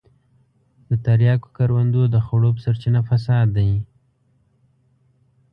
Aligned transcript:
د 0.89 0.91
تریاکو 1.05 1.47
کروندو 1.57 2.01
د 2.13 2.15
خړوب 2.25 2.55
سرچينه 2.65 2.99
فساد 3.09 3.47
دی. 3.57 3.71